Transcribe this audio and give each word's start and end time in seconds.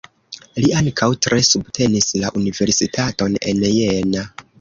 Li 0.63 0.69
ankaŭ 0.77 1.09
tre 1.25 1.37
subtenis 1.47 2.07
la 2.21 2.31
Universitaton 2.39 3.37
en 3.53 3.63
Jena. 3.77 4.25